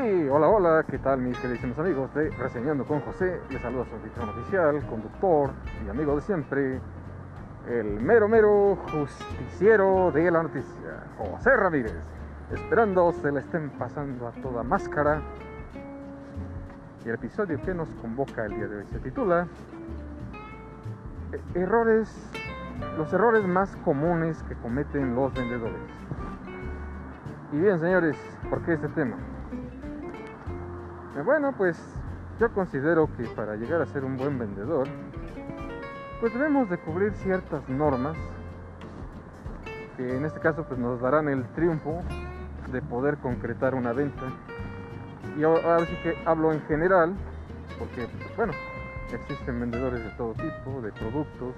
Sí, 0.00 0.28
hola, 0.28 0.48
hola, 0.48 0.84
¿qué 0.88 0.96
tal 0.98 1.20
mis 1.20 1.36
queridos 1.38 1.76
amigos 1.76 2.14
de 2.14 2.30
Reseñando 2.30 2.84
con 2.84 3.00
José? 3.00 3.40
Les 3.50 3.60
saluda 3.60 3.84
su 3.84 3.96
anfitrión 3.96 4.28
oficial, 4.28 4.86
conductor 4.86 5.50
y 5.84 5.88
amigo 5.88 6.14
de 6.14 6.22
siempre, 6.22 6.80
el 7.68 7.98
mero 8.00 8.28
mero 8.28 8.78
justiciero 8.92 10.12
de 10.12 10.30
la 10.30 10.44
noticia, 10.44 11.04
José 11.18 11.56
Ramírez. 11.56 11.96
Esperando 12.52 13.10
se 13.10 13.32
le 13.32 13.40
estén 13.40 13.70
pasando 13.70 14.28
a 14.28 14.32
toda 14.40 14.62
máscara. 14.62 15.20
Y 17.04 17.08
el 17.08 17.16
episodio 17.16 17.60
que 17.62 17.74
nos 17.74 17.88
convoca 18.00 18.44
el 18.44 18.54
día 18.54 18.68
de 18.68 18.76
hoy 18.76 18.86
se 18.86 19.00
titula 19.00 19.48
e-, 21.32 21.58
Errores, 21.58 22.30
los 22.96 23.12
errores 23.12 23.44
más 23.44 23.74
comunes 23.84 24.44
que 24.44 24.54
cometen 24.54 25.16
los 25.16 25.34
vendedores. 25.34 25.80
Y 27.52 27.56
bien, 27.58 27.80
señores, 27.80 28.16
¿por 28.48 28.62
qué 28.62 28.74
este 28.74 28.88
tema? 28.90 29.16
Bueno, 31.24 31.52
pues 31.56 31.76
yo 32.38 32.52
considero 32.52 33.08
que 33.16 33.24
para 33.24 33.56
llegar 33.56 33.82
a 33.82 33.86
ser 33.86 34.04
un 34.04 34.16
buen 34.16 34.38
vendedor, 34.38 34.86
pues 36.20 36.32
debemos 36.32 36.70
de 36.70 36.78
cubrir 36.78 37.12
ciertas 37.14 37.68
normas 37.68 38.16
que 39.96 40.16
en 40.16 40.24
este 40.24 40.38
caso 40.38 40.64
pues 40.64 40.78
nos 40.78 41.00
darán 41.00 41.28
el 41.28 41.44
triunfo 41.54 42.02
de 42.70 42.80
poder 42.82 43.18
concretar 43.18 43.74
una 43.74 43.92
venta. 43.92 44.22
Y 45.36 45.42
ahora 45.42 45.84
sí 45.86 45.96
que 46.02 46.16
hablo 46.24 46.52
en 46.52 46.60
general, 46.62 47.14
porque 47.78 48.06
pues, 48.06 48.36
bueno, 48.36 48.52
existen 49.12 49.60
vendedores 49.60 50.04
de 50.04 50.10
todo 50.10 50.34
tipo, 50.34 50.80
de 50.82 50.92
productos 50.92 51.54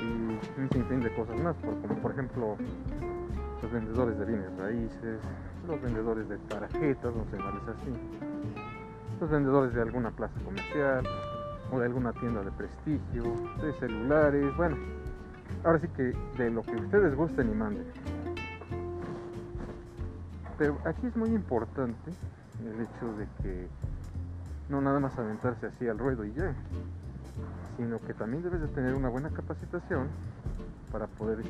y 0.00 0.60
un 0.60 0.70
sinfín 0.72 1.00
de 1.00 1.14
cosas 1.14 1.38
más, 1.38 1.56
como 1.62 1.94
por 2.00 2.12
ejemplo 2.12 2.56
los 3.64 3.72
vendedores 3.72 4.18
de 4.18 4.26
bienes 4.26 4.56
raíces, 4.58 5.20
los 5.66 5.80
vendedores 5.80 6.28
de 6.28 6.36
tarjetas, 6.36 7.14
no 7.14 7.24
sé, 7.30 7.38
así, 7.38 7.94
los 9.18 9.30
vendedores 9.30 9.72
de 9.72 9.80
alguna 9.80 10.10
plaza 10.10 10.38
comercial 10.44 11.02
o 11.72 11.78
de 11.78 11.86
alguna 11.86 12.12
tienda 12.12 12.42
de 12.42 12.50
prestigio, 12.50 13.24
de 13.62 13.72
celulares, 13.80 14.54
bueno, 14.58 14.76
ahora 15.64 15.78
sí 15.78 15.88
que 15.96 16.14
de 16.36 16.50
lo 16.50 16.60
que 16.60 16.76
ustedes 16.76 17.16
gusten 17.16 17.52
y 17.52 17.54
manden. 17.54 17.86
Pero 20.58 20.76
aquí 20.84 21.06
es 21.06 21.16
muy 21.16 21.30
importante 21.30 22.12
el 22.62 22.82
hecho 22.82 23.16
de 23.16 23.26
que 23.42 23.68
no 24.68 24.82
nada 24.82 25.00
más 25.00 25.18
aventarse 25.18 25.68
así 25.68 25.88
al 25.88 25.98
ruedo 25.98 26.22
y 26.26 26.34
ya, 26.34 26.54
sino 27.78 27.98
que 28.00 28.12
también 28.12 28.42
debes 28.42 28.60
de 28.60 28.68
tener 28.68 28.94
una 28.94 29.08
buena 29.08 29.30
capacitación 29.30 30.08
para 30.92 31.06
poder 31.06 31.42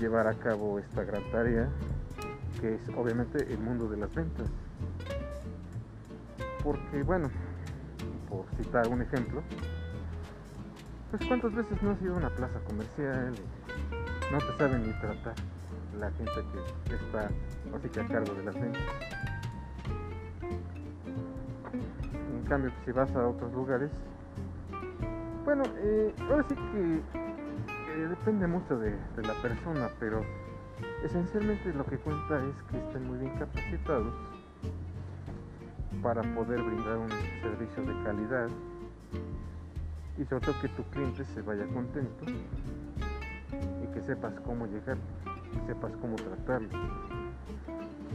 llevar 0.00 0.26
a 0.26 0.34
cabo 0.34 0.78
esta 0.78 1.04
gran 1.04 1.22
tarea 1.30 1.68
que 2.60 2.74
es 2.74 2.80
obviamente 2.96 3.52
el 3.52 3.58
mundo 3.58 3.88
de 3.88 3.96
las 3.96 4.14
ventas. 4.14 4.48
Porque 6.62 7.02
bueno, 7.02 7.30
por 8.28 8.46
citar 8.56 8.88
un 8.88 9.02
ejemplo, 9.02 9.42
pues 11.10 11.26
cuántas 11.26 11.54
veces 11.54 11.82
no 11.82 11.90
has 11.90 12.02
ido 12.02 12.14
a 12.14 12.18
una 12.18 12.30
plaza 12.30 12.58
comercial 12.60 13.34
no 14.32 14.38
te 14.38 14.58
saben 14.58 14.82
ni 14.82 14.92
tratar 14.94 15.34
la 15.98 16.10
gente 16.12 16.32
que 16.88 16.94
está 16.94 17.30
así 17.76 17.88
que 17.88 18.00
a 18.00 18.06
cargo 18.08 18.34
de 18.34 18.44
las 18.44 18.54
ventas. 18.54 18.82
En 22.32 22.42
cambio, 22.48 22.72
si 22.84 22.92
vas 22.92 23.14
a 23.14 23.28
otros 23.28 23.52
lugares, 23.52 23.90
bueno, 25.44 25.62
eh, 25.76 26.14
ahora 26.28 26.44
sí 26.48 26.54
que 26.54 27.23
depende 28.00 28.46
mucho 28.46 28.76
de, 28.78 28.98
la 29.22 29.34
persona, 29.34 29.90
pero 29.98 30.24
esencialmente 31.04 31.72
lo 31.72 31.84
que 31.86 31.98
cuenta 31.98 32.44
es 32.44 32.62
que 32.70 32.78
estén 32.78 33.06
muy 33.06 33.18
bien 33.18 33.32
capacitados 33.38 34.14
para 36.02 36.22
poder 36.34 36.62
brindar 36.62 36.98
un 36.98 37.10
servicio 37.40 37.82
de 37.84 38.04
calidad 38.04 38.48
y 40.18 40.24
sobre 40.24 40.46
todo 40.46 40.60
que 40.60 40.68
tu 40.68 40.82
cliente 40.90 41.24
se 41.24 41.42
vaya 41.42 41.66
contento 41.68 42.24
y 42.26 43.86
que 43.92 44.00
sepas 44.02 44.34
cómo 44.40 44.66
llegar, 44.66 44.98
que 45.52 45.66
sepas 45.66 45.92
cómo 45.96 46.16
tratarlo, 46.16 46.68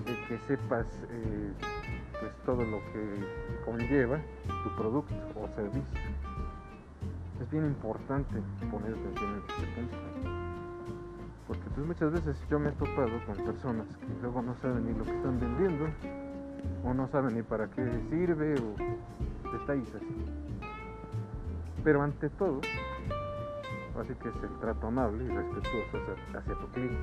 y 0.06 0.28
que 0.28 0.38
sepas 0.48 0.88
eh, 1.10 1.54
pues 2.20 2.32
todo 2.46 2.64
lo 2.64 2.80
que 2.92 3.64
conlleva 3.66 4.20
tu 4.64 4.76
producto 4.76 5.16
o 5.36 5.48
servicio. 5.56 6.39
Es 7.42 7.50
bien 7.52 7.66
importante 7.66 8.42
poner 8.70 8.92
atención 8.92 9.32
en 9.32 9.38
este 9.38 9.66
punto. 9.76 9.98
Porque 11.48 11.70
pues 11.74 11.88
muchas 11.88 12.12
veces 12.12 12.38
yo 12.50 12.60
me 12.60 12.70
he 12.70 12.72
topado 12.74 13.26
con 13.26 13.36
personas 13.38 13.88
que 13.98 14.08
luego 14.22 14.42
no 14.42 14.56
saben 14.56 14.86
ni 14.86 14.94
lo 14.94 15.06
que 15.06 15.12
están 15.12 15.40
vendiendo, 15.40 15.88
o 16.84 16.94
no 16.94 17.08
saben 17.08 17.36
ni 17.36 17.42
para 17.42 17.68
qué 17.70 17.86
sirve, 18.10 18.56
o 18.56 19.52
detalles 19.58 19.96
así. 19.96 20.26
Pero 21.84 22.04
ante 22.04 22.30
todo, 22.30 22.60
así 24.00 24.14
que 24.16 24.30
es 24.30 24.44
el 24.44 24.60
trato 24.60 24.88
amable 24.88 25.24
y 25.24 25.28
respetuoso 25.30 25.98
hacia, 25.98 26.40
hacia 26.40 26.54
tu 26.56 26.68
cliente. 26.72 26.98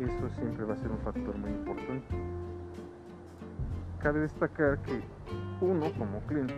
Eso 0.00 0.28
siempre 0.30 0.64
va 0.64 0.74
a 0.74 0.76
ser 0.76 0.90
un 0.90 0.98
factor 0.98 1.38
muy 1.38 1.50
importante. 1.50 2.16
Cabe 4.00 4.20
destacar 4.20 4.78
que 4.82 5.00
uno 5.60 5.92
como 5.96 6.20
cliente 6.26 6.54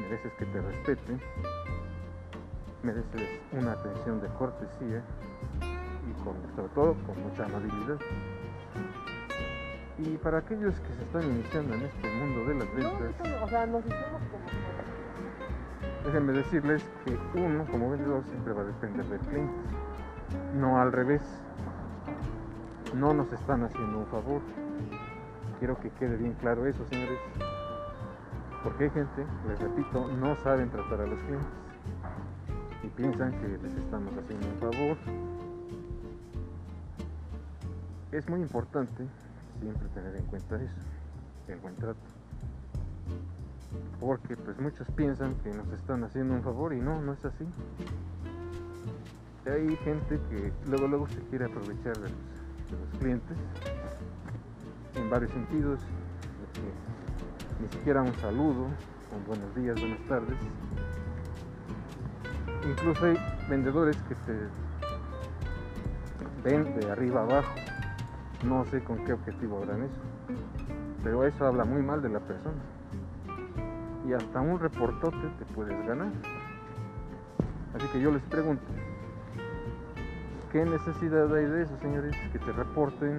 mereces 0.00 0.32
que 0.34 0.46
te 0.46 0.60
respeten, 0.60 1.20
mereces 2.82 3.40
una 3.52 3.72
atención 3.72 4.20
de 4.20 4.28
cortesía 4.28 5.02
y 6.08 6.24
con, 6.24 6.36
sobre 6.56 6.68
todo 6.74 6.96
con 7.06 7.22
mucha 7.22 7.44
amabilidad. 7.44 7.98
Y 9.98 10.16
para 10.16 10.38
aquellos 10.38 10.74
que 10.80 10.94
se 10.94 11.02
están 11.02 11.22
iniciando 11.24 11.74
en 11.74 11.82
este 11.82 12.08
mundo 12.10 12.44
de 12.48 12.54
las 12.54 12.74
ventas, 12.74 13.14
déjenme 16.04 16.32
decirles 16.32 16.82
que 17.04 17.18
uno 17.38 17.66
como 17.66 17.90
vendedor 17.90 18.24
siempre 18.24 18.52
va 18.52 18.62
a 18.62 18.64
depender 18.64 19.06
del 19.06 19.20
cliente, 19.20 19.54
no 20.54 20.80
al 20.80 20.92
revés. 20.92 21.22
No 22.94 23.14
nos 23.14 23.32
están 23.32 23.64
haciendo 23.64 23.98
un 23.98 24.06
favor. 24.06 24.42
Quiero 25.58 25.78
que 25.80 25.90
quede 25.90 26.16
bien 26.16 26.34
claro 26.34 26.66
eso, 26.66 26.84
señores. 26.90 27.18
Porque 28.62 28.84
hay 28.84 28.90
gente, 28.90 29.26
les 29.48 29.58
repito, 29.58 30.06
no 30.06 30.36
saben 30.36 30.70
tratar 30.70 31.00
a 31.00 31.06
los 31.06 31.18
clientes 31.20 31.48
y 32.84 32.88
piensan 32.88 33.32
que 33.40 33.48
les 33.48 33.76
estamos 33.76 34.16
haciendo 34.16 34.46
un 34.46 34.56
favor. 34.60 34.96
Es 38.12 38.28
muy 38.28 38.40
importante 38.40 39.06
siempre 39.60 39.88
tener 39.88 40.14
en 40.14 40.26
cuenta 40.26 40.62
eso, 40.62 40.80
el 41.48 41.58
buen 41.58 41.74
trato. 41.76 42.00
Porque 43.98 44.36
pues 44.36 44.58
muchos 44.60 44.86
piensan 44.92 45.34
que 45.42 45.50
nos 45.50 45.68
están 45.72 46.04
haciendo 46.04 46.34
un 46.34 46.42
favor 46.42 46.72
y 46.72 46.80
no, 46.80 47.00
no 47.00 47.14
es 47.14 47.24
así. 47.24 47.46
Hay 49.46 49.76
gente 49.78 50.20
que 50.30 50.52
luego 50.66 50.86
luego 50.86 51.08
se 51.08 51.20
quiere 51.30 51.46
aprovechar 51.46 51.96
de 51.98 52.10
los, 52.10 52.98
clientes 53.00 53.36
en 54.94 55.10
varios 55.10 55.32
sentidos 55.32 55.80
ni 57.62 57.68
siquiera 57.68 58.02
un 58.02 58.12
saludo, 58.14 58.64
un 58.64 59.26
buenos 59.26 59.54
días, 59.54 59.80
buenas 59.80 60.00
tardes. 60.08 60.36
Incluso 62.68 63.06
hay 63.06 63.16
vendedores 63.48 63.96
que 64.08 64.16
te 64.16 64.36
ven 66.42 66.80
de 66.80 66.90
arriba 66.90 67.22
abajo. 67.22 67.54
No 68.44 68.64
sé 68.64 68.82
con 68.82 69.04
qué 69.04 69.12
objetivo 69.12 69.62
harán 69.62 69.84
eso. 69.84 70.00
Pero 71.04 71.24
eso 71.24 71.46
habla 71.46 71.64
muy 71.64 71.82
mal 71.82 72.02
de 72.02 72.08
la 72.08 72.18
persona. 72.18 72.60
Y 74.08 74.12
hasta 74.12 74.40
un 74.40 74.58
reportote 74.58 75.28
te 75.38 75.44
puedes 75.54 75.86
ganar. 75.86 76.10
Así 77.74 77.86
que 77.92 78.00
yo 78.00 78.10
les 78.10 78.22
pregunto, 78.24 78.64
¿qué 80.50 80.64
necesidad 80.64 81.32
hay 81.32 81.44
de 81.44 81.62
eso, 81.62 81.78
señores? 81.80 82.16
Que 82.32 82.40
te 82.40 82.50
reporten 82.50 83.18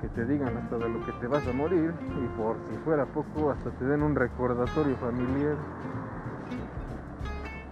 que 0.00 0.08
te 0.08 0.24
digan 0.24 0.56
hasta 0.56 0.78
de 0.78 0.88
lo 0.88 1.04
que 1.04 1.12
te 1.12 1.26
vas 1.26 1.46
a 1.46 1.52
morir 1.52 1.92
y 2.00 2.38
por 2.38 2.56
si 2.68 2.76
fuera 2.78 3.04
poco 3.06 3.50
hasta 3.50 3.70
te 3.70 3.84
den 3.84 4.02
un 4.02 4.14
recordatorio 4.14 4.96
familiar. 4.96 5.56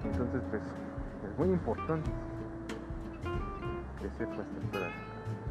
Entonces 0.04 0.42
pues 0.50 0.62
es 0.62 1.38
muy 1.38 1.48
importante 1.48 2.10
que 4.00 4.10
sepas 4.10 4.46
tratar 4.70 4.90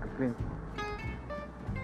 al 0.02 0.10
cliente. 0.18 0.44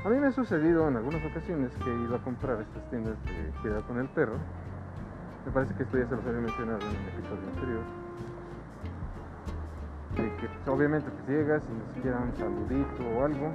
A 0.06 0.10
mí 0.10 0.20
me 0.20 0.28
ha 0.28 0.32
sucedido 0.32 0.88
en 0.88 0.98
algunas 0.98 1.24
ocasiones 1.26 1.72
que 1.84 1.90
he 1.90 1.96
ido 2.04 2.16
a 2.16 2.20
comprar 2.20 2.62
estas 2.62 2.90
tiendas 2.90 3.16
de 3.24 3.52
cuidado 3.62 3.84
con 3.88 4.00
el 4.00 4.08
perro. 4.10 4.36
Me 5.46 5.52
parece 5.52 5.74
que 5.76 5.84
esto 5.84 5.98
ya 5.98 6.08
se 6.08 6.16
los 6.16 6.26
había 6.26 6.42
mencionado 6.42 6.80
en 6.80 6.96
el 6.96 7.08
episodio 7.20 7.48
anterior. 7.56 7.84
De 10.16 10.36
que 10.38 10.48
pues, 10.48 10.68
obviamente 10.68 11.10
pues, 11.10 11.28
llegas 11.28 11.64
y 11.70 11.74
ni 11.74 11.96
siquiera 11.96 12.20
un 12.20 12.36
saludito 12.36 13.04
o 13.18 13.26
algo, 13.26 13.52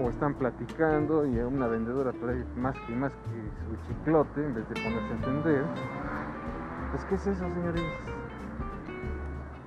o 0.00 0.10
están 0.10 0.34
platicando 0.34 1.26
y 1.26 1.38
una 1.38 1.66
vendedora 1.68 2.12
trae 2.12 2.44
más 2.56 2.76
que 2.86 2.94
más 2.94 3.12
que 3.12 3.50
su 3.64 3.86
chiclote 3.86 4.44
en 4.44 4.54
vez 4.54 4.68
de 4.68 4.74
ponerse 4.74 5.12
a 5.12 5.16
entender. 5.16 5.64
Pues 6.90 7.04
¿qué 7.04 7.14
es 7.14 7.26
eso, 7.26 7.44
señores? 7.54 7.82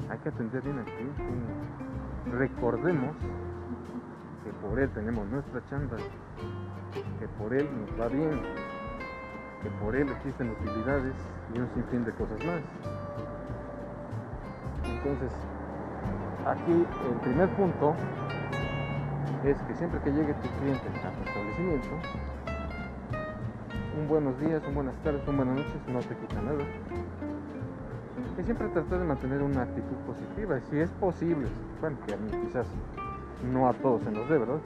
Hay 0.10 0.18
que 0.20 0.30
atender 0.30 0.62
bien 0.62 0.80
aquí. 0.80 2.32
Recordemos 2.32 3.16
que 4.44 4.52
por 4.68 4.80
él 4.80 4.90
tenemos 4.92 5.28
nuestra 5.28 5.62
chamba, 5.70 5.98
que 7.20 7.28
por 7.40 7.54
él 7.54 7.68
nos 7.80 8.00
va 8.00 8.08
bien, 8.08 8.42
que 9.64 9.70
por 9.82 9.96
él 9.96 10.10
existen 10.10 10.52
utilidades 10.52 11.16
y 11.54 11.60
un 11.60 11.70
sinfín 11.74 12.06
de 12.06 12.12
cosas 12.14 12.40
más. 12.46 12.62
Entonces, 14.86 15.32
aquí 16.46 16.86
el 17.10 17.20
primer 17.22 17.50
punto 17.56 17.96
es 19.44 19.58
que 19.62 19.76
siempre 19.76 20.00
que 20.02 20.12
llegue 20.12 20.34
tu 20.34 20.48
cliente 20.60 20.90
a 21.04 21.12
tu 21.12 21.24
establecimiento, 21.24 21.90
un 23.98 24.08
buenos 24.08 24.40
días, 24.40 24.64
un 24.68 24.76
buenas 24.76 24.96
tardes, 25.04 25.28
un 25.28 25.38
buenas 25.38 25.56
noches 25.58 25.88
no 25.88 26.00
te 26.00 26.16
quita 26.16 26.42
nada. 26.42 26.64
Y 28.40 28.44
siempre 28.44 28.68
tratar 28.70 29.00
de 29.00 29.06
mantener 29.06 29.42
una 29.42 29.64
actitud 29.64 29.96
positiva, 30.06 30.60
si 30.70 30.80
es 30.80 30.90
posible, 30.92 31.48
bueno, 31.82 31.98
que 32.06 32.14
a 32.14 32.18
mí 32.18 32.30
quizás 32.48 32.68
no 33.44 33.68
a 33.68 33.74
todos 33.74 34.02
se 34.04 34.12
nos 34.12 34.28
dé, 34.30 34.38
¿verdad? 34.38 34.60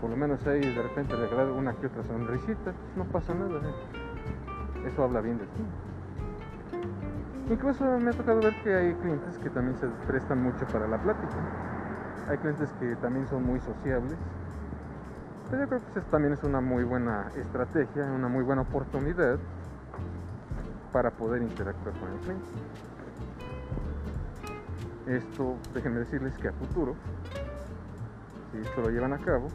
Por 0.00 0.10
lo 0.10 0.16
menos 0.16 0.46
ahí 0.46 0.60
de 0.60 0.82
repente 0.82 1.16
regalar 1.16 1.50
una 1.50 1.72
que 1.74 1.86
otra 1.86 2.02
sonrisita, 2.04 2.72
pues 2.72 2.96
no 2.96 3.04
pasa 3.04 3.34
nada. 3.34 3.60
¿eh? 3.60 4.88
Eso 4.88 5.02
habla 5.02 5.20
bien 5.20 5.38
de 5.38 5.46
ti. 5.46 5.62
Incluso 7.50 7.84
me 7.84 8.10
ha 8.10 8.14
tocado 8.14 8.42
ver 8.42 8.54
que 8.62 8.74
hay 8.74 8.94
clientes 8.94 9.38
que 9.38 9.50
también 9.50 9.76
se 9.78 9.86
prestan 10.06 10.42
mucho 10.42 10.66
para 10.66 10.86
la 10.86 10.98
plática. 10.98 11.63
Hay 12.28 12.38
clientes 12.38 12.70
que 12.80 12.96
también 12.96 13.28
son 13.28 13.44
muy 13.44 13.60
sociables. 13.60 14.18
Pero 15.50 15.62
yo 15.62 15.68
creo 15.68 15.80
que 15.92 16.00
eso 16.00 16.08
también 16.10 16.32
es 16.32 16.42
una 16.42 16.60
muy 16.60 16.84
buena 16.84 17.30
estrategia, 17.36 18.04
una 18.04 18.28
muy 18.28 18.42
buena 18.42 18.62
oportunidad 18.62 19.38
para 20.92 21.10
poder 21.10 21.42
interactuar 21.42 21.94
con 21.98 22.12
el 22.12 22.18
cliente. 22.20 22.46
Esto, 25.06 25.56
déjenme 25.74 25.98
decirles 25.98 26.32
que 26.38 26.48
a 26.48 26.52
futuro, 26.52 26.94
si 28.50 28.58
esto 28.58 28.80
lo 28.80 28.88
llevan 28.88 29.12
a 29.12 29.18
cabo, 29.18 29.48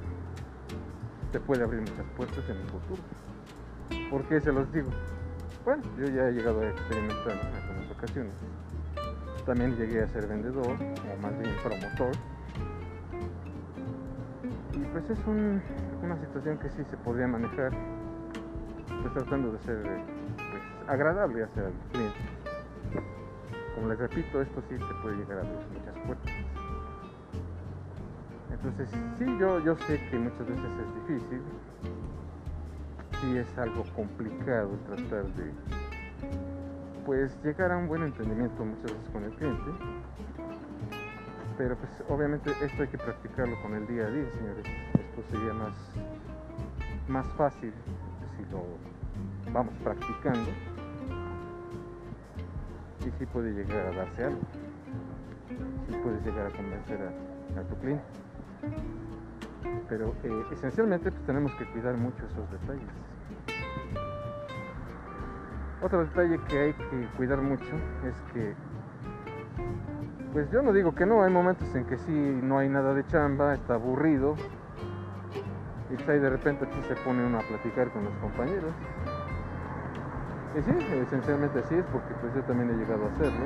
te 1.31 1.39
puede 1.39 1.63
abrir 1.63 1.81
muchas 1.81 2.05
puertas 2.15 2.47
en 2.49 2.57
el 2.57 2.67
futuro. 2.67 3.01
¿Por 4.11 4.23
qué 4.25 4.39
se 4.41 4.51
los 4.51 4.71
digo? 4.71 4.89
Bueno, 5.65 5.81
yo 5.97 6.07
ya 6.09 6.27
he 6.27 6.33
llegado 6.33 6.61
a 6.61 6.69
experimentar 6.69 7.31
en 7.31 7.55
algunas 7.55 7.91
ocasiones. 7.91 8.33
También 9.45 9.75
llegué 9.75 10.03
a 10.03 10.07
ser 10.07 10.27
vendedor, 10.27 10.67
o 10.67 11.21
más 11.21 11.37
bien 11.39 11.55
promotor. 11.63 12.15
Pues 14.91 15.09
es 15.09 15.19
una 15.27 16.17
situación 16.19 16.57
que 16.57 16.69
sí 16.69 16.83
se 16.85 16.97
podría 16.97 17.27
manejar, 17.27 17.71
pues 19.01 19.13
tratando 19.13 19.51
de 19.51 19.59
ser 19.59 19.83
pues, 19.83 20.89
agradable 20.89 21.43
hacia 21.43 21.67
el 21.67 21.73
cliente. 21.91 22.17
Como 23.75 23.89
les 23.89 23.99
repito, 23.99 24.41
esto 24.41 24.61
sí 24.67 24.77
se 24.77 24.93
puede 25.01 25.17
llegar 25.17 25.37
a 25.37 25.41
abrir 25.41 25.67
muchas 25.71 25.95
puertas. 26.05 26.33
Entonces, 28.51 28.89
sí, 29.17 29.25
yo, 29.39 29.59
yo 29.59 29.75
sé 29.77 29.99
que 30.09 30.17
muchas 30.17 30.47
veces 30.47 30.71
es 30.79 31.07
difícil, 31.07 31.43
sí 33.21 33.37
es 33.37 33.57
algo 33.57 33.83
complicado 33.95 34.77
tratar 34.85 35.25
de 35.35 35.53
pues 37.05 37.31
llegar 37.43 37.71
a 37.71 37.77
un 37.77 37.87
buen 37.87 38.03
entendimiento 38.03 38.65
muchas 38.65 38.91
veces 38.91 39.09
con 39.11 39.23
el 39.23 39.31
cliente 39.31 39.71
pero 41.59 41.75
pues 41.75 41.91
obviamente 42.07 42.49
esto 42.63 42.83
hay 42.83 42.87
que 42.87 42.97
practicarlo 42.97 43.61
con 43.61 43.75
el 43.75 43.85
día 43.85 44.05
a 44.05 44.09
día 44.09 44.31
señores. 44.31 44.65
Esto 44.97 45.23
sería 45.29 45.53
más 45.53 45.73
más 47.09 47.27
fácil 47.35 47.73
si 48.37 48.45
lo 48.49 48.63
vamos 49.51 49.73
practicando. 49.83 50.49
Y 53.05 53.11
sí 53.19 53.25
puede 53.25 53.51
llegar 53.51 53.87
a 53.87 53.91
darse 53.91 54.23
algo. 54.23 54.41
Sí 55.85 55.95
puedes 56.01 56.25
llegar 56.25 56.47
a 56.47 56.51
convencer 56.55 57.01
a, 57.01 57.59
a 57.59 57.63
tu 57.63 57.75
cliente. 57.81 58.05
Pero 59.89 60.15
eh, 60.23 60.45
esencialmente 60.53 61.11
pues, 61.11 61.25
tenemos 61.25 61.53
que 61.55 61.65
cuidar 61.73 61.97
mucho 61.97 62.25
esos 62.25 62.49
detalles. 62.51 62.89
Otro 65.81 66.05
detalle 66.05 66.39
que 66.49 66.57
hay 66.57 66.73
que 66.73 67.09
cuidar 67.17 67.41
mucho 67.41 67.75
es 68.05 68.15
que, 68.31 68.55
pues 70.33 70.49
yo 70.51 70.61
no 70.61 70.73
digo 70.73 70.93
que 70.93 71.05
no, 71.05 71.23
hay 71.23 71.31
momentos 71.31 71.67
en 71.75 71.85
que 71.85 71.97
sí 71.97 72.11
no 72.11 72.59
hay 72.59 72.69
nada 72.69 72.93
de 72.93 73.05
chamba, 73.07 73.53
está 73.53 73.75
aburrido, 73.75 74.35
y 75.89 75.95
pues 75.95 76.09
ahí 76.09 76.19
de 76.19 76.29
repente 76.29 76.65
aquí 76.65 76.81
se 76.87 76.95
pone 77.03 77.25
uno 77.25 77.39
a 77.39 77.43
platicar 77.43 77.89
con 77.91 78.05
los 78.05 78.13
compañeros. 78.15 78.73
Y 80.57 80.61
sí, 80.61 80.71
esencialmente 81.01 81.59
así 81.59 81.75
es, 81.75 81.85
porque 81.91 82.13
pues 82.21 82.33
yo 82.35 82.43
también 82.43 82.69
he 82.71 82.73
llegado 82.73 83.05
a 83.05 83.07
hacerlo. 83.09 83.45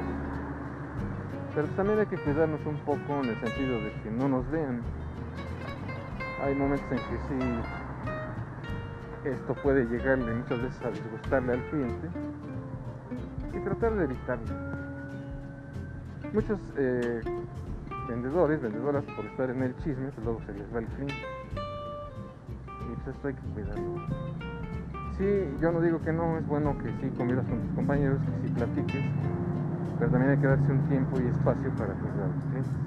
Pero 1.53 1.67
pues, 1.67 1.77
también 1.77 1.99
hay 1.99 2.05
que 2.07 2.17
cuidarnos 2.17 2.65
un 2.65 2.77
poco 2.77 3.19
en 3.23 3.29
el 3.29 3.39
sentido 3.39 3.79
de 3.79 3.91
que 4.03 4.11
no 4.11 4.27
nos 4.27 4.49
vean 4.51 4.81
hay 6.43 6.55
momentos 6.55 6.91
en 6.91 6.97
que 6.97 7.17
sí 7.29 7.39
esto 9.29 9.53
puede 9.63 9.85
llegarle 9.85 10.33
muchas 10.33 10.61
veces 10.61 10.83
a 10.83 10.89
disgustarle 10.89 11.53
al 11.53 11.61
cliente 11.69 12.09
y 13.53 13.59
tratar 13.63 13.95
de 13.95 14.03
evitarlo. 14.03 14.72
Muchos 16.33 16.59
eh, 16.77 17.21
vendedores, 18.09 18.59
vendedoras, 18.59 19.05
por 19.05 19.23
estar 19.23 19.51
en 19.51 19.61
el 19.61 19.75
chisme, 19.75 20.11
pues 20.11 20.25
luego 20.25 20.41
se 20.47 20.53
les 20.53 20.73
va 20.73 20.79
el 20.79 20.87
cliente. 20.87 21.13
Y 22.91 22.95
pues 22.95 23.15
esto 23.15 23.27
hay 23.27 23.35
que 23.35 23.41
cuidarlo. 23.53 24.01
Sí, 25.15 25.57
yo 25.61 25.71
no 25.71 25.79
digo 25.79 26.01
que 26.01 26.11
no, 26.11 26.39
es 26.39 26.47
bueno 26.47 26.75
que 26.79 26.91
sí 26.99 27.15
convivas 27.15 27.45
con 27.45 27.61
tus 27.61 27.71
compañeros, 27.75 28.19
que 28.23 28.31
sí 28.41 28.47
platiques, 28.51 29.03
pero 29.99 30.09
también 30.09 30.31
hay 30.31 30.37
que 30.39 30.47
darse 30.47 30.71
un 30.71 30.81
tiempo 30.87 31.21
y 31.21 31.27
espacio 31.27 31.69
para 31.77 31.93
cuidar 31.93 32.31
los 32.31 32.43
clientes. 32.49 32.81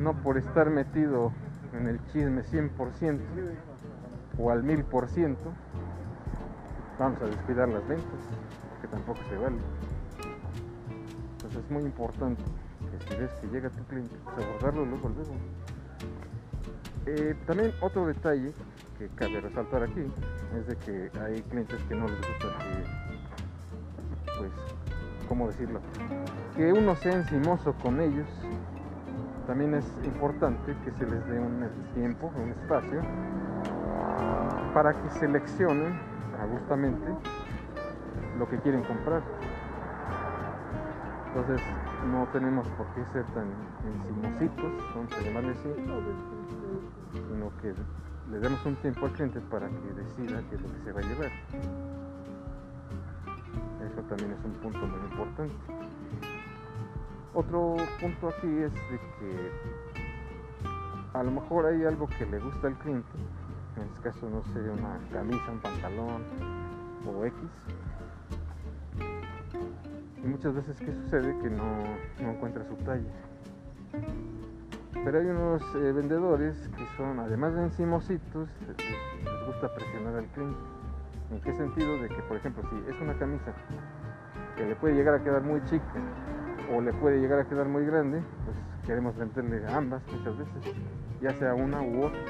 No 0.00 0.20
por 0.20 0.38
estar 0.38 0.68
metido 0.68 1.32
en 1.72 1.86
el 1.86 2.00
chisme 2.06 2.42
100% 2.42 3.20
o 4.36 4.50
al 4.50 4.64
1000%, 4.64 5.36
vamos 6.98 7.22
a 7.22 7.26
descuidar 7.26 7.68
las 7.68 7.86
ventas, 7.86 8.20
que 8.80 8.88
tampoco 8.88 9.22
se 9.28 9.36
vale. 9.36 9.91
Entonces 11.52 11.70
es 11.70 11.76
muy 11.76 11.84
importante 11.84 12.42
que 12.90 12.98
si 13.06 13.20
ves 13.20 13.30
que 13.34 13.46
llega 13.48 13.68
tu 13.68 13.84
cliente, 13.84 14.16
pues 14.24 14.38
abordarlo 14.38 14.86
luego, 14.86 15.10
luego. 15.10 15.34
Eh, 17.04 17.36
también 17.46 17.74
otro 17.82 18.06
detalle 18.06 18.54
que 18.96 19.06
cabe 19.10 19.38
resaltar 19.38 19.82
aquí 19.82 20.00
es 20.56 20.66
de 20.66 20.76
que 20.76 21.10
hay 21.20 21.42
clientes 21.42 21.78
que 21.90 21.94
no 21.94 22.06
les 22.06 22.16
gusta 22.16 22.48
que, 22.58 22.84
pues, 24.38 24.52
¿cómo 25.28 25.48
decirlo? 25.48 25.82
Que 26.56 26.72
uno 26.72 26.96
sea 26.96 27.16
encimoso 27.16 27.74
con 27.82 28.00
ellos 28.00 28.26
también 29.46 29.74
es 29.74 29.84
importante 30.06 30.74
que 30.86 30.90
se 30.92 31.04
les 31.04 31.26
dé 31.28 31.38
un 31.38 31.68
tiempo, 31.92 32.32
un 32.34 32.52
espacio, 32.52 33.02
para 34.72 34.94
que 34.94 35.10
seleccionen 35.18 36.00
justamente 36.50 37.12
lo 38.38 38.48
que 38.48 38.56
quieren 38.60 38.82
comprar. 38.84 39.22
Entonces 41.34 41.62
no 42.12 42.26
tenemos 42.30 42.68
por 42.76 42.86
qué 42.94 43.02
ser 43.14 43.24
tan 43.32 43.48
encimositos, 43.86 44.72
vamos 44.94 45.12
a 45.14 45.20
llamarle 45.22 45.52
así, 45.52 45.68
sino 47.10 47.50
que 47.56 47.74
le 48.30 48.38
demos 48.38 48.66
un 48.66 48.76
tiempo 48.76 49.06
al 49.06 49.12
cliente 49.12 49.40
para 49.50 49.66
que 49.66 49.94
decida 49.94 50.42
qué 50.50 50.56
es 50.56 50.62
lo 50.62 50.68
que 50.68 50.84
se 50.84 50.92
va 50.92 51.00
a 51.00 51.02
llevar. 51.02 51.32
Eso 53.80 54.02
también 54.10 54.32
es 54.32 54.44
un 54.44 54.52
punto 54.60 54.78
muy 54.86 55.00
importante. 55.10 55.54
Otro 57.32 57.76
punto 57.98 58.28
aquí 58.28 58.48
es 58.48 58.72
de 58.90 58.98
que 59.18 59.50
a 61.14 61.22
lo 61.22 61.30
mejor 61.30 61.64
hay 61.64 61.82
algo 61.84 62.06
que 62.18 62.26
le 62.26 62.40
gusta 62.40 62.66
al 62.66 62.74
cliente, 62.80 63.08
en 63.76 63.84
este 63.84 64.00
caso 64.02 64.28
no 64.28 64.42
sé, 64.52 64.60
una 64.68 64.98
camisa, 65.10 65.50
un 65.50 65.60
pantalón 65.60 66.22
o 67.06 67.24
X. 67.24 67.36
Y 70.22 70.26
muchas 70.26 70.54
veces 70.54 70.78
¿qué 70.78 70.92
sucede? 70.92 71.36
Que 71.40 71.50
no, 71.50 72.30
encuentra 72.30 72.64
su 72.64 72.76
talla. 72.76 73.10
Pero 75.04 75.18
hay 75.18 75.26
unos 75.26 75.62
eh, 75.74 75.92
vendedores 75.92 76.56
que 76.76 76.86
son, 76.96 77.18
además 77.18 77.54
de 77.54 77.64
encimositos, 77.64 78.48
les, 78.60 78.76
les 79.24 79.46
gusta 79.46 79.74
presionar 79.74 80.16
al 80.16 80.26
cliente. 80.26 80.60
¿En 81.30 81.40
qué 81.40 81.52
sentido? 81.54 82.00
De 82.00 82.08
que, 82.08 82.22
por 82.28 82.36
ejemplo, 82.36 82.62
si 82.70 82.90
es 82.90 83.00
una 83.00 83.18
camisa 83.18 83.52
que 84.56 84.66
le 84.66 84.76
puede 84.76 84.94
llegar 84.94 85.14
a 85.14 85.24
quedar 85.24 85.42
muy 85.42 85.64
chica 85.64 85.94
o 86.72 86.80
le 86.80 86.92
puede 86.92 87.20
llegar 87.20 87.40
a 87.40 87.48
quedar 87.48 87.68
muy 87.68 87.84
grande, 87.84 88.22
pues 88.44 88.56
queremos 88.86 89.16
venderle 89.16 89.66
ambas 89.72 90.02
muchas 90.12 90.36
veces, 90.36 90.74
ya 91.20 91.32
sea 91.34 91.54
una 91.54 91.80
u 91.82 92.04
otra. 92.04 92.20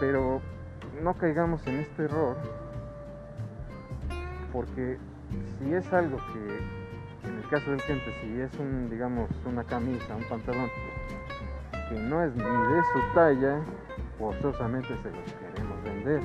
Pero 0.00 0.40
no 1.02 1.14
caigamos 1.14 1.66
en 1.66 1.76
este 1.76 2.04
error, 2.04 2.36
porque 4.52 4.98
si 5.58 5.74
es 5.74 5.92
algo 5.92 6.16
que, 6.32 7.28
en 7.28 7.38
el 7.38 7.48
caso 7.48 7.70
del 7.70 7.80
cliente, 7.82 8.12
si 8.20 8.40
es 8.40 8.58
un, 8.58 8.90
digamos, 8.90 9.30
una 9.44 9.64
camisa, 9.64 10.16
un 10.16 10.24
pantalón, 10.24 10.70
que 11.88 11.94
no 11.94 12.22
es 12.22 12.34
ni 12.34 12.42
de 12.42 12.82
su 12.92 13.14
talla, 13.14 13.64
forzosamente 14.18 14.88
se 15.02 15.10
los 15.10 15.24
queremos 15.40 15.82
vender. 15.84 16.22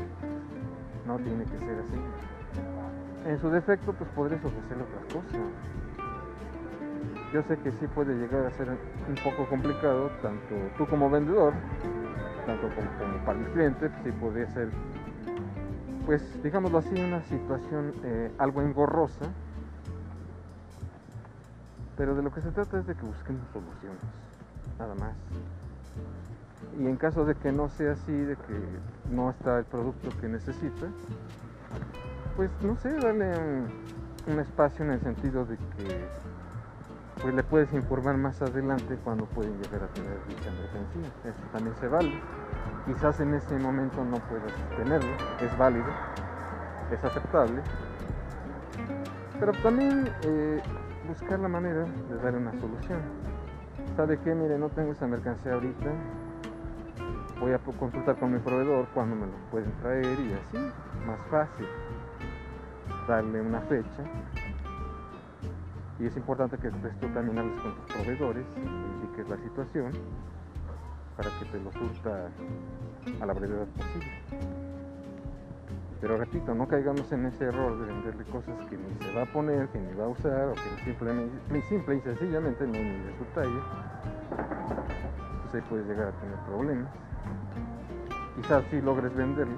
No 1.05 1.17
tiene 1.17 1.43
que 1.45 1.57
ser 1.59 1.79
así. 1.79 3.29
En 3.29 3.39
su 3.39 3.49
defecto, 3.49 3.93
pues 3.93 4.09
podrías 4.11 4.43
ofrecerle 4.43 4.83
otra 4.83 5.13
cosa 5.13 5.37
yo 7.33 7.41
sé 7.43 7.57
que 7.57 7.71
sí 7.71 7.87
puede 7.87 8.13
llegar 8.13 8.45
a 8.45 8.51
ser 8.51 8.69
un 8.69 9.15
poco 9.23 9.49
complicado, 9.49 10.11
tanto 10.21 10.55
tú 10.77 10.85
como 10.85 11.09
vendedor, 11.09 11.51
tanto 12.45 12.69
como, 12.75 13.25
para 13.25 13.39
el 13.39 13.45
cliente, 13.53 13.89
sí 14.03 14.11
podría 14.11 14.45
ser, 14.53 14.69
pues 16.05 16.21
digámoslo 16.43 16.79
así, 16.79 16.93
una 16.95 17.23
situación 17.23 17.93
eh, 18.03 18.31
algo 18.37 18.61
engorrosa, 18.61 19.25
pero 21.97 22.15
de 22.15 22.23
lo 22.23 22.31
que 22.31 22.41
se 22.41 22.51
trata 22.51 22.79
es 22.79 22.87
de 22.87 22.95
que 22.95 23.05
busquemos 23.05 23.47
soluciones, 23.53 24.01
nada 24.79 24.95
más. 24.95 25.15
Y 26.77 26.85
en 26.85 26.97
caso 26.97 27.25
de 27.25 27.35
que 27.35 27.51
no 27.51 27.69
sea 27.69 27.93
así, 27.93 28.11
de 28.11 28.35
que 28.35 28.59
no 29.11 29.29
está 29.29 29.59
el 29.59 29.65
producto 29.65 30.09
que 30.19 30.27
necesita, 30.27 30.87
pues 32.35 32.49
no 32.61 32.75
sé, 32.77 32.91
darle 32.91 33.37
un, 34.27 34.39
espacio 34.39 34.83
en 34.85 34.91
el 34.91 35.01
sentido 35.01 35.45
de 35.45 35.57
que 35.57 36.05
pues 37.21 37.33
le 37.35 37.43
puedes 37.43 37.71
informar 37.73 38.17
más 38.17 38.41
adelante 38.41 38.97
cuando 39.03 39.25
pueden 39.25 39.53
llegar 39.61 39.83
a 39.83 39.87
tener 39.87 40.17
dicha 40.27 40.51
mercancía. 40.51 41.07
Eso 41.29 41.41
también 41.51 41.75
se 41.79 41.87
vale. 41.87 42.11
Quizás 42.85 43.17
en 43.21 43.33
ese 43.33 43.57
momento 43.59 44.03
no 44.03 44.17
puedas 44.27 44.51
tenerlo, 44.75 45.09
es 45.39 45.57
válido, 45.57 45.87
es 46.91 47.01
aceptable. 47.01 47.61
Pero 49.39 49.53
también 49.63 50.09
eh, 50.23 50.61
buscar 51.07 51.39
la 51.39 51.47
manera 51.47 51.85
de 52.09 52.15
dar 52.17 52.35
una 52.35 52.51
solución. 52.59 52.99
¿Sabe 53.95 54.19
qué? 54.19 54.35
Mire, 54.35 54.57
no 54.57 54.67
tengo 54.69 54.91
esa 54.91 55.07
mercancía 55.07 55.53
ahorita. 55.53 55.91
Voy 57.39 57.53
a 57.53 57.59
consultar 57.59 58.19
con 58.19 58.33
mi 58.33 58.39
proveedor 58.39 58.85
cuando 58.93 59.15
me 59.15 59.27
lo 59.27 59.37
pueden 59.49 59.71
traer 59.79 60.19
y 60.19 60.33
así, 60.33 60.57
más 61.05 61.19
fácil 61.31 61.67
darle 63.07 63.39
una 63.39 63.61
fecha. 63.61 64.03
Y 65.99 66.07
es 66.07 66.17
importante 66.17 66.57
que 66.57 66.69
después 66.69 66.99
tú 66.99 67.07
también 67.13 67.37
hables 67.37 67.61
con 67.61 67.75
tus 67.75 67.95
proveedores, 67.95 68.45
indiques 68.57 69.29
la 69.29 69.37
situación 69.37 69.93
para 71.15 71.29
que 71.39 71.45
te 71.45 71.59
lo 71.59 71.71
surta 71.71 72.29
a 73.21 73.25
la 73.25 73.33
brevedad 73.33 73.67
posible. 73.67 74.11
Pero 76.01 76.17
repito, 76.17 76.53
no 76.53 76.67
caigamos 76.67 77.09
en 77.13 77.25
ese 77.27 77.45
error 77.45 77.79
de 77.79 77.85
venderle 77.85 78.25
cosas 78.25 78.59
que 78.69 78.77
ni 78.77 78.93
se 78.99 79.13
va 79.13 79.21
a 79.21 79.25
poner, 79.25 79.69
que 79.69 79.79
ni 79.79 79.93
va 79.93 80.05
a 80.05 80.09
usar, 80.09 80.49
o 80.49 80.53
que 80.53 80.83
simplemente, 80.83 81.61
simple 81.69 81.95
y 81.95 82.01
sencillamente 82.01 82.65
no 82.65 82.73
ni 82.73 82.97
de 83.05 83.17
su 83.17 83.23
talla. 83.33 83.61
Pues 85.43 85.55
ahí 85.55 85.61
puedes 85.69 85.87
llegar 85.87 86.07
a 86.07 86.11
tener 86.11 86.35
problemas. 86.45 86.91
Quizás 88.35 88.63
sí 88.69 88.81
logres 88.81 89.15
venderlo, 89.15 89.55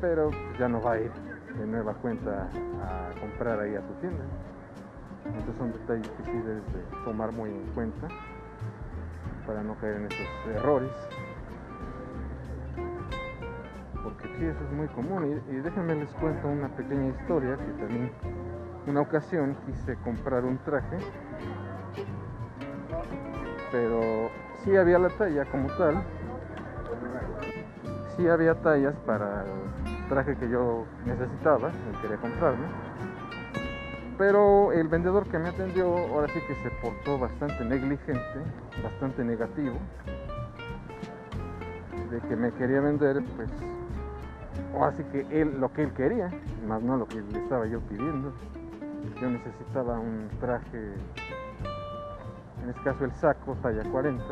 pero 0.00 0.30
ya 0.58 0.68
no 0.68 0.80
va 0.80 0.92
a 0.92 1.00
ir 1.00 1.12
de 1.58 1.66
nueva 1.66 1.92
cuenta 1.94 2.48
a 2.82 3.20
comprar 3.20 3.60
ahí 3.60 3.74
a 3.74 3.80
tu 3.80 3.92
tienda. 4.00 4.24
Entonces 5.26 5.54
son 5.58 5.72
detalles 5.72 6.08
que 6.08 6.24
sí 6.24 6.30
debes 6.30 6.64
de 6.72 7.04
tomar 7.04 7.32
muy 7.32 7.50
en 7.50 7.66
cuenta 7.74 8.08
para 9.46 9.62
no 9.62 9.76
caer 9.76 9.96
en 9.96 10.06
esos 10.06 10.26
errores. 10.54 10.90
Porque 14.02 14.28
sí, 14.36 14.44
eso 14.44 14.64
es 14.64 14.70
muy 14.72 14.88
común. 14.88 15.42
Y, 15.48 15.54
déjenme 15.56 15.94
les 15.96 16.10
cuento 16.14 16.48
una 16.48 16.68
pequeña 16.68 17.08
historia 17.08 17.56
que 17.56 17.72
también 17.72 18.10
una 18.86 19.00
ocasión 19.00 19.56
quise 19.66 19.96
comprar 19.96 20.44
un 20.44 20.58
traje, 20.58 20.98
pero 23.72 24.30
sí 24.64 24.76
había 24.76 24.98
la 24.98 25.08
talla 25.10 25.44
como 25.46 25.68
tal. 25.76 26.02
Sí 28.16 28.28
había 28.28 28.54
tallas 28.54 28.94
para 29.04 29.44
traje 30.08 30.36
que 30.36 30.48
yo 30.48 30.86
necesitaba, 31.04 31.70
y 31.70 31.96
quería 32.00 32.16
comprarme. 32.16 32.66
Pero 34.18 34.72
el 34.72 34.88
vendedor 34.88 35.26
que 35.28 35.38
me 35.38 35.48
atendió 35.48 35.96
ahora 35.96 36.28
sí 36.28 36.40
que 36.46 36.54
se 36.54 36.70
portó 36.82 37.18
bastante 37.18 37.64
negligente, 37.64 38.40
bastante 38.82 39.22
negativo, 39.22 39.76
de 42.10 42.20
que 42.20 42.36
me 42.36 42.50
quería 42.52 42.80
vender, 42.80 43.22
pues, 43.36 43.50
o 44.74 44.84
así 44.84 45.02
que 45.04 45.26
él, 45.30 45.60
lo 45.60 45.70
que 45.72 45.82
él 45.82 45.92
quería, 45.92 46.30
más 46.66 46.82
no 46.82 46.96
lo 46.96 47.06
que 47.06 47.20
le 47.20 47.38
estaba 47.38 47.66
yo 47.66 47.80
pidiendo. 47.80 48.32
Yo 49.20 49.30
necesitaba 49.30 49.98
un 49.98 50.28
traje, 50.40 50.94
en 52.62 52.70
este 52.70 52.82
caso 52.82 53.04
el 53.04 53.12
saco, 53.12 53.54
talla 53.62 53.82
40, 53.90 54.24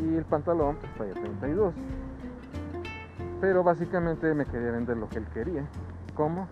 y 0.00 0.14
el 0.16 0.24
pantalón, 0.24 0.76
pues, 0.76 0.94
talla 0.94 1.14
32 1.14 1.74
pero 3.44 3.62
básicamente 3.62 4.32
me 4.32 4.46
quería 4.46 4.70
vender 4.70 4.96
lo 4.96 5.06
que 5.06 5.18
él 5.18 5.26
quería. 5.34 5.68
¿Cómo? 6.14 6.48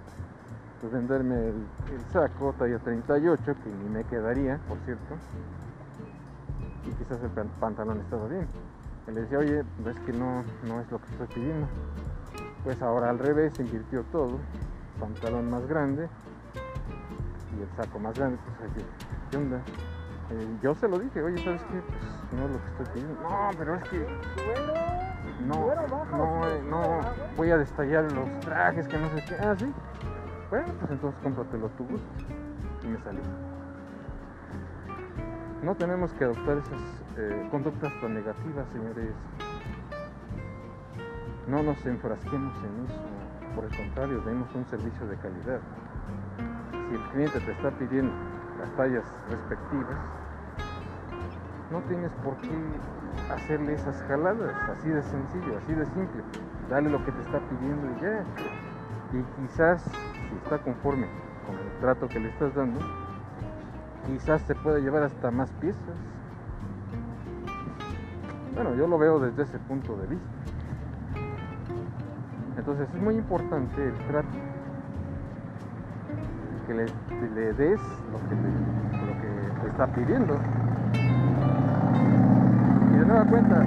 Venderme 0.90 1.36
el, 1.36 1.66
saco 2.12 2.52
talla 2.58 2.78
38, 2.78 3.42
que 3.44 3.70
ni 3.70 3.88
me 3.88 4.04
quedaría, 4.04 4.58
por 4.68 4.76
cierto, 4.84 5.14
y 6.84 6.90
quizás 6.94 7.22
el 7.22 7.30
pantalón 7.60 8.00
estaba 8.00 8.26
bien. 8.26 8.46
Él 9.06 9.14
le 9.14 9.20
decía, 9.22 9.38
oye, 9.38 9.62
ves 9.78 9.96
que 10.00 10.12
no, 10.12 10.44
no 10.64 10.80
es 10.80 10.90
lo 10.90 10.98
que 10.98 11.10
estoy 11.12 11.28
pidiendo. 11.28 11.68
Pues 12.64 12.82
ahora 12.82 13.10
al 13.10 13.18
revés, 13.20 13.52
invirtió 13.60 14.02
todo, 14.10 14.38
pantalón 14.98 15.50
más 15.50 15.66
grande 15.68 16.08
y 17.56 17.62
el 17.62 17.68
saco 17.76 17.98
más 18.00 18.16
grande, 18.16 18.38
pues 18.44 18.70
oye, 18.72 18.84
¿qué 19.30 19.36
onda? 19.36 19.62
Eh, 20.30 20.58
yo 20.62 20.74
se 20.74 20.88
lo 20.88 20.98
dije, 20.98 21.22
oye, 21.22 21.42
¿sabes 21.44 21.62
qué? 21.62 21.80
Pues 21.80 22.40
no 22.40 22.46
es 22.46 22.50
lo 22.50 22.58
que 22.58 22.70
estoy 22.70 22.86
pidiendo. 22.92 23.22
No, 23.22 23.50
pero 23.56 23.76
es 23.76 23.84
que 23.84 24.06
no, 25.46 25.74
no, 26.16 26.48
eh, 26.48 26.62
no 26.68 27.00
voy 27.36 27.50
a 27.50 27.58
destallar 27.58 28.04
los 28.12 28.40
trajes 28.40 28.86
que 28.88 28.98
no 28.98 29.08
sé 29.10 29.24
qué. 29.28 29.34
Ah, 29.40 29.54
sí. 29.58 29.72
Bueno, 30.52 30.68
pues 30.80 30.90
entonces 30.90 31.18
cómpratelo 31.22 31.66
tu 31.78 31.86
gusto. 31.86 32.12
Y 32.84 32.86
me 32.86 32.98
salió. 32.98 33.22
No 35.62 35.74
tenemos 35.76 36.12
que 36.12 36.24
adoptar 36.24 36.58
esas 36.58 37.16
eh, 37.16 37.48
conductas 37.50 37.90
tan 38.02 38.12
negativas, 38.12 38.68
señores. 38.68 39.14
No 41.48 41.62
nos 41.62 41.86
enfrasquemos 41.86 42.54
en 42.64 42.84
eso. 42.84 43.54
Por 43.54 43.64
el 43.64 43.74
contrario, 43.74 44.20
demos 44.26 44.54
un 44.54 44.66
servicio 44.66 45.06
de 45.06 45.16
calidad. 45.16 45.60
Si 46.36 46.94
el 46.96 47.10
cliente 47.12 47.40
te 47.40 47.52
está 47.52 47.70
pidiendo 47.78 48.12
las 48.58 48.76
tallas 48.76 49.06
respectivas, 49.30 49.96
no 51.70 51.80
tienes 51.88 52.12
por 52.22 52.36
qué 52.42 53.32
hacerle 53.32 53.72
esas 53.72 53.96
jaladas, 54.02 54.54
así 54.68 54.88
de 54.90 55.02
sencillo, 55.04 55.56
así 55.56 55.72
de 55.72 55.86
simple. 55.86 56.22
Dale 56.68 56.90
lo 56.90 57.02
que 57.06 57.12
te 57.12 57.22
está 57.22 57.40
pidiendo 57.48 57.86
y 57.88 58.02
ya. 58.02 58.26
Y 59.16 59.48
quizás, 59.48 59.82
está 60.36 60.58
conforme 60.58 61.06
con 61.46 61.56
el 61.56 61.80
trato 61.80 62.08
que 62.08 62.20
le 62.20 62.28
estás 62.28 62.54
dando, 62.54 62.80
quizás 64.06 64.42
te 64.46 64.54
pueda 64.54 64.78
llevar 64.78 65.04
hasta 65.04 65.30
más 65.30 65.50
piezas. 65.60 65.80
Bueno, 68.54 68.74
yo 68.74 68.86
lo 68.86 68.98
veo 68.98 69.18
desde 69.20 69.42
ese 69.44 69.58
punto 69.60 69.96
de 69.96 70.06
vista. 70.08 70.26
Entonces 72.58 72.88
es 72.94 73.02
muy 73.02 73.16
importante 73.16 73.84
el 73.84 73.94
trato. 74.08 74.28
Que 76.66 76.74
le, 76.74 76.84
des 77.54 77.80
lo 78.12 78.18
que, 78.28 78.34
lo 79.06 79.12
que 79.20 79.60
te 79.62 79.68
está 79.68 79.86
pidiendo 79.88 80.38
de 83.02 83.08
nueva 83.08 83.24
cuenta, 83.24 83.64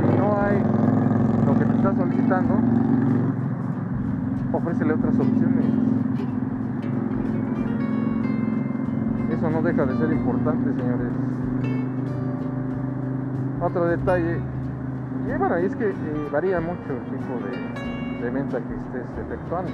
si 0.00 0.18
no 0.18 0.40
hay 0.40 0.58
lo 1.44 1.58
que 1.58 1.64
te 1.66 1.76
está 1.76 1.94
solicitando, 1.94 2.54
ofrécele 4.52 4.94
otras 4.94 5.14
opciones. 5.18 5.64
Eso 9.30 9.50
no 9.50 9.62
deja 9.62 9.86
de 9.86 9.96
ser 9.96 10.12
importante, 10.12 10.70
señores. 10.74 11.12
Otro 13.62 13.86
detalle, 13.86 14.38
y 15.26 15.38
bueno, 15.38 15.56
es 15.56 15.76
que 15.76 15.90
eh, 15.90 15.94
varía 16.32 16.60
mucho 16.60 16.92
el 16.92 17.04
tipo 17.04 17.34
de, 17.44 18.24
de 18.24 18.30
venta 18.30 18.58
que 18.58 18.74
estés 18.74 19.24
efectuando. 19.24 19.72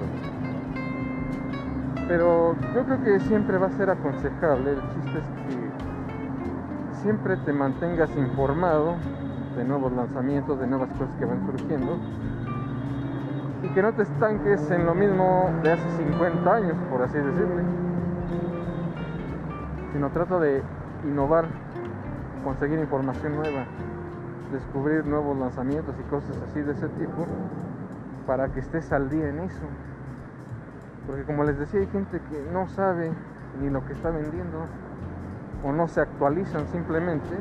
Pero 2.09 2.55
yo 2.75 2.85
creo 2.85 3.03
que 3.03 3.21
siempre 3.21 3.59
va 3.59 3.67
a 3.67 3.71
ser 3.71 3.91
aconsejable, 3.91 4.73
el 4.73 4.81
chiste 4.81 5.19
es 5.19 5.25
que 5.47 6.97
siempre 7.03 7.37
te 7.39 7.53
mantengas 7.53 8.11
informado 8.17 8.97
de 9.57 9.65
nuevos 9.65 9.93
lanzamientos, 9.93 10.59
de 10.61 10.67
nuevas 10.67 10.91
cosas 10.91 11.15
que 11.19 11.25
van 11.25 11.45
surgiendo 11.47 11.99
y 13.63 13.69
que 13.69 13.83
no 13.83 13.93
te 13.93 14.03
estanques 14.03 14.71
en 14.71 14.87
lo 14.87 14.95
mismo 14.95 15.51
de 15.63 15.73
hace 15.73 15.91
50 15.97 16.55
años, 16.55 16.77
por 16.91 17.03
así 17.03 17.19
decirlo, 17.19 17.63
sino 19.93 20.11
trata 20.11 20.39
de 20.39 20.63
innovar, 21.05 21.47
conseguir 22.45 22.79
información 22.79 23.37
nueva, 23.37 23.65
descubrir 24.53 25.07
nuevos 25.07 25.39
lanzamientos 25.39 25.95
y 25.99 26.11
cosas 26.11 26.37
así 26.49 26.61
de 26.61 26.73
ese 26.73 26.89
tipo 26.91 27.27
para 28.27 28.49
que 28.49 28.61
estés 28.61 28.93
al 28.93 29.09
día 29.09 29.29
en 29.29 29.41
eso. 29.41 29.67
Porque 31.07 31.23
como 31.23 31.45
les 31.45 31.59
decía, 31.59 31.81
hay 31.81 31.87
gente 31.87 32.21
que 32.31 32.51
no 32.53 32.69
sabe 32.69 33.11
ni 33.61 33.71
lo 33.71 33.85
que 33.87 33.93
está 33.93 34.11
vendiendo 34.11 34.67
o 35.65 35.73
no 35.73 35.89
se 35.89 36.01
actualizan 36.01 36.67
simplemente 36.69 37.35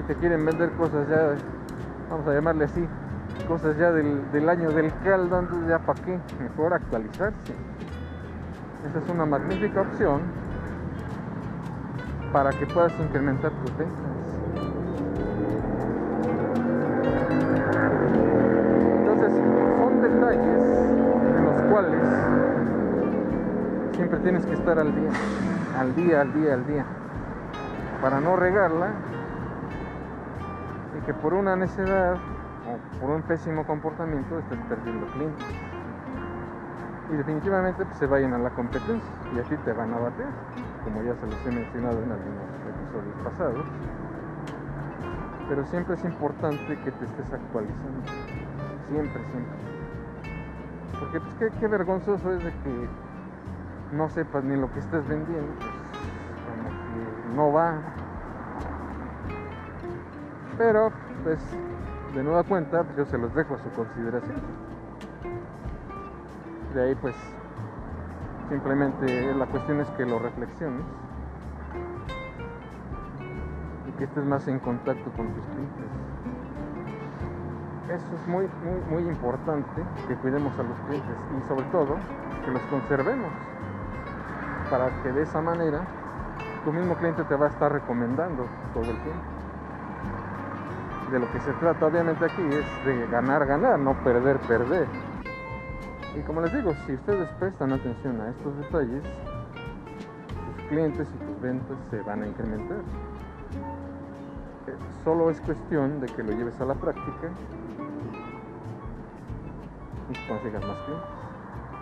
y 0.00 0.06
te 0.06 0.14
quieren 0.16 0.44
vender 0.44 0.70
cosas 0.72 1.08
ya, 1.08 1.34
vamos 2.10 2.26
a 2.26 2.34
llamarle 2.34 2.64
así, 2.64 2.86
cosas 3.44 3.76
ya 3.78 3.90
del, 3.92 4.48
año 4.48 4.70
del 4.70 4.92
caldo, 5.04 5.38
entonces 5.38 5.68
ya 5.68 5.78
para 5.78 6.02
qué, 6.02 6.18
mejor 6.40 6.74
actualizarse. 6.74 7.54
esa 8.88 8.98
es 8.98 9.08
una 9.08 9.26
magnífica 9.26 9.82
opción 9.82 10.22
para 12.32 12.50
que 12.50 12.66
puedas 12.66 12.92
incrementar 13.00 13.50
tus 13.52 13.76
ventas. 13.76 13.98
Entonces, 18.98 19.32
son 19.78 20.02
detalles 20.02 20.62
en 21.36 21.44
los 21.44 21.62
cuales 21.70 22.02
siempre 23.94 24.18
tienes 24.20 24.46
que 24.46 24.54
estar 24.54 24.78
al 24.78 24.94
día, 24.94 25.10
al 25.78 25.94
día, 25.94 26.20
al 26.20 26.32
día, 26.32 26.54
al 26.54 26.66
día, 26.66 26.84
para 28.02 28.20
no 28.20 28.36
regarla 28.36 28.88
y 30.98 31.06
que 31.06 31.14
por 31.14 31.34
una 31.34 31.56
necedad 31.56 32.16
por 33.00 33.10
un 33.10 33.22
pésimo 33.22 33.64
comportamiento 33.66 34.38
estés 34.38 34.58
perdiendo 34.68 35.06
clientes. 35.08 35.46
Y 37.10 37.16
definitivamente 37.16 37.84
pues, 37.84 37.98
se 37.98 38.06
vayan 38.06 38.34
a 38.34 38.38
la 38.38 38.50
competencia 38.50 39.10
y 39.34 39.38
así 39.38 39.56
te 39.64 39.72
van 39.72 39.92
a 39.94 39.98
bater, 39.98 40.26
como 40.84 41.02
ya 41.02 41.14
se 41.14 41.26
los 41.26 41.46
he 41.46 41.50
mencionado 41.50 42.02
en 42.02 42.12
algunos 42.12 42.44
episodios 42.68 43.16
pasados. 43.24 43.64
Pero 45.48 45.64
siempre 45.66 45.94
es 45.94 46.04
importante 46.04 46.78
que 46.84 46.90
te 46.90 47.04
estés 47.06 47.32
actualizando. 47.32 48.02
Siempre, 48.90 49.22
siempre. 49.30 49.58
Porque 51.00 51.20
pues 51.20 51.34
qué, 51.38 51.50
qué 51.58 51.68
vergonzoso 51.68 52.32
es 52.34 52.44
de 52.44 52.50
que 52.50 52.88
no 53.92 54.08
sepas 54.10 54.44
ni 54.44 54.56
lo 54.56 54.70
que 54.72 54.80
estás 54.80 55.06
vendiendo, 55.08 55.52
pues 55.58 55.70
como 56.44 56.68
que 56.68 57.36
no 57.36 57.52
va. 57.52 57.78
Pero 60.58 60.92
pues 61.24 61.38
de 62.14 62.22
nueva 62.22 62.42
cuenta 62.42 62.84
yo 62.96 63.04
se 63.06 63.18
los 63.18 63.34
dejo 63.34 63.54
a 63.54 63.58
su 63.58 63.70
consideración. 63.70 64.40
De 66.74 66.82
ahí 66.82 66.94
pues 66.94 67.14
simplemente 68.48 69.34
la 69.34 69.46
cuestión 69.46 69.80
es 69.80 69.88
que 69.90 70.06
lo 70.06 70.18
reflexiones 70.18 70.84
y 73.88 73.92
que 73.92 74.04
estés 74.04 74.24
más 74.24 74.46
en 74.48 74.58
contacto 74.60 75.10
con 75.12 75.32
tus 75.34 75.44
clientes. 75.44 75.86
Eso 77.88 78.16
es 78.16 78.28
muy, 78.28 78.48
muy, 78.62 78.80
muy 78.90 79.10
importante 79.10 79.82
que 80.06 80.16
cuidemos 80.16 80.58
a 80.58 80.62
los 80.62 80.76
clientes 80.86 81.16
y 81.38 81.48
sobre 81.48 81.66
todo 81.68 81.96
que 82.44 82.50
los 82.50 82.62
conservemos 82.64 83.32
para 84.70 84.90
que 85.02 85.12
de 85.12 85.22
esa 85.22 85.40
manera 85.40 85.80
tu 86.64 86.72
mismo 86.72 86.96
cliente 86.96 87.24
te 87.24 87.34
va 87.34 87.46
a 87.46 87.48
estar 87.48 87.72
recomendando 87.72 88.46
todo 88.74 88.84
el 88.84 89.02
tiempo. 89.02 89.37
De 91.10 91.18
lo 91.18 91.32
que 91.32 91.40
se 91.40 91.52
trata 91.54 91.86
obviamente 91.86 92.22
aquí 92.22 92.42
es 92.42 92.84
de 92.84 93.06
ganar, 93.06 93.46
ganar, 93.46 93.78
no 93.78 93.94
perder, 94.04 94.36
perder. 94.40 94.86
Y 96.14 96.20
como 96.20 96.42
les 96.42 96.52
digo, 96.52 96.74
si 96.84 96.92
ustedes 96.92 97.26
prestan 97.38 97.72
atención 97.72 98.20
a 98.20 98.28
estos 98.28 98.54
detalles, 98.58 99.02
tus 100.56 100.66
clientes 100.66 101.08
y 101.08 101.24
tus 101.24 101.40
ventas 101.40 101.78
se 101.90 102.02
van 102.02 102.24
a 102.24 102.26
incrementar. 102.26 102.78
Eh, 104.66 104.76
solo 105.02 105.30
es 105.30 105.40
cuestión 105.40 105.98
de 106.00 106.08
que 106.08 106.22
lo 106.22 106.32
lleves 106.32 106.60
a 106.60 106.66
la 106.66 106.74
práctica 106.74 107.30
y 110.10 110.28
consigas 110.28 110.62
más 110.66 110.76
clientes. 110.84 111.08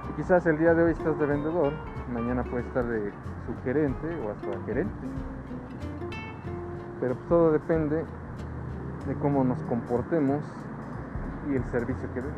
Y 0.08 0.12
quizás 0.22 0.46
el 0.46 0.58
día 0.58 0.72
de 0.72 0.84
hoy 0.84 0.92
estás 0.92 1.18
de 1.18 1.26
vendedor, 1.26 1.72
mañana 2.12 2.44
puedes 2.44 2.64
estar 2.68 2.84
de 2.84 3.10
subgerente 3.44 4.06
o 4.20 4.30
hasta 4.30 4.64
gerente. 4.66 4.92
Pero 7.00 7.16
todo 7.28 7.50
depende 7.50 8.04
de 9.06 9.14
cómo 9.16 9.44
nos 9.44 9.58
comportemos 9.62 10.42
y 11.48 11.56
el 11.56 11.64
servicio 11.70 12.08
que 12.12 12.20
demos. 12.20 12.36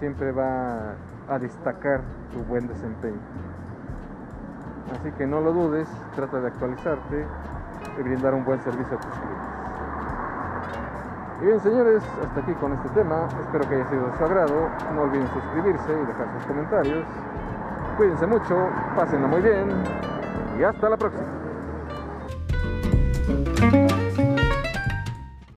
Siempre 0.00 0.32
va 0.32 0.94
a 1.28 1.38
destacar 1.38 2.02
tu 2.32 2.42
buen 2.44 2.66
desempeño. 2.66 3.20
Así 4.98 5.10
que 5.12 5.26
no 5.26 5.40
lo 5.40 5.52
dudes, 5.52 5.88
trata 6.14 6.40
de 6.40 6.48
actualizarte 6.48 7.26
y 7.98 8.02
brindar 8.02 8.34
un 8.34 8.44
buen 8.44 8.60
servicio 8.62 8.96
a 8.96 9.00
tus 9.00 9.10
clientes. 9.10 9.54
Y 11.40 11.46
bien 11.46 11.60
señores, 11.60 12.02
hasta 12.22 12.40
aquí 12.40 12.52
con 12.54 12.72
este 12.72 12.88
tema. 12.90 13.28
Espero 13.40 13.68
que 13.68 13.74
haya 13.74 13.88
sido 13.88 14.06
de 14.06 14.18
su 14.18 14.24
agrado. 14.24 14.68
No 14.94 15.02
olviden 15.02 15.28
suscribirse 15.28 15.92
y 15.92 16.06
dejar 16.06 16.28
sus 16.36 16.46
comentarios. 16.46 17.04
Cuídense 17.96 18.26
mucho, 18.26 18.68
pásenlo 18.96 19.28
muy 19.28 19.40
bien 19.40 19.68
y 20.58 20.62
hasta 20.62 20.88
la 20.88 20.96
próxima. 20.96 21.33